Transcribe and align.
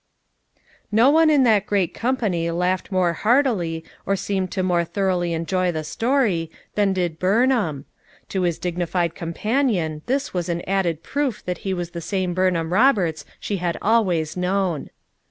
'"No 0.91 1.11
one 1.11 1.29
in 1.29 1.43
that 1.43 1.67
great 1.67 1.93
company 1.93 2.49
laughed 2.49 2.91
more 2.91 3.13
heartily 3.13 3.83
or 4.03 4.15
seemed 4.15 4.51
to 4.53 4.63
more 4.63 4.83
thoroughly 4.83 5.31
enjoy 5.31 5.71
the 5.71 5.83
story, 5.83 6.49
than 6.73 6.91
did 6.91 7.19
Burnham; 7.19 7.85
to 8.29 8.41
his 8.41 8.57
dignified 8.57 9.13
companion 9.13 10.01
this 10.07 10.33
was 10.33 10.49
an 10.49 10.61
added 10.63 11.03
proof 11.03 11.45
that 11.45 11.59
he 11.59 11.73
was 11.75 11.91
the 11.91 12.01
same 12.01 12.33
Burnham 12.33 12.73
Roberts 12.73 13.25
she 13.39 13.57
had 13.57 13.77
always 13.79 14.35
known. 14.35 14.89